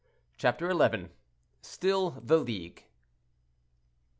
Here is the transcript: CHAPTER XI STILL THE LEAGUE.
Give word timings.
CHAPTER 0.35 0.71
XI 0.71 1.09
STILL 1.61 2.21
THE 2.25 2.39
LEAGUE. 2.39 2.81